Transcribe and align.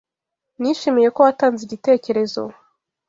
Nishimiye 0.59 1.07
ko 1.15 1.19
watanze 1.25 1.61
igitekerezo. 1.63 2.41